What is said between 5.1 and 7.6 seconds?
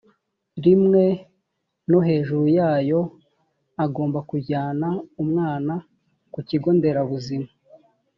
umwana ku kigo nderabuzima